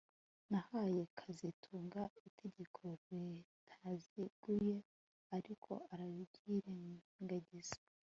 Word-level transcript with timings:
Nahaye 0.51 1.01
kazitunga 1.19 2.01
itegeko 2.27 2.83
ritaziguye 3.11 4.75
ariko 5.37 5.71
arabyirengagiza 5.93 7.77